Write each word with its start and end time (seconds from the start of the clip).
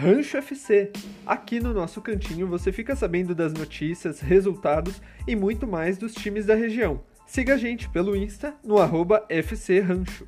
Rancho 0.00 0.36
FC. 0.36 0.92
Aqui 1.26 1.58
no 1.58 1.74
nosso 1.74 2.00
cantinho 2.00 2.46
você 2.46 2.70
fica 2.70 2.94
sabendo 2.94 3.34
das 3.34 3.52
notícias, 3.52 4.20
resultados 4.20 5.02
e 5.26 5.34
muito 5.34 5.66
mais 5.66 5.98
dos 5.98 6.14
times 6.14 6.46
da 6.46 6.54
região. 6.54 7.02
Siga 7.26 7.54
a 7.54 7.56
gente 7.56 7.88
pelo 7.88 8.14
Insta 8.14 8.54
no 8.62 8.78
arroba 8.78 9.26
FC 9.28 9.80
Rancho. 9.80 10.24